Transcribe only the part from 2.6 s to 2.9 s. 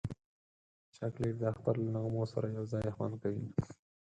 ځای